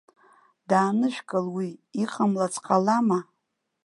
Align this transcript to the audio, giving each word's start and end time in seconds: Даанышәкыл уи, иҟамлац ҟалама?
Даанышәкыл 0.69 1.45
уи, 1.55 1.69
иҟамлац 2.03 2.55
ҟалама? 2.65 3.19